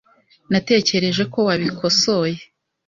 Natekereje 0.51 1.23
ko 1.33 1.39
wabikosoye. 1.47 2.37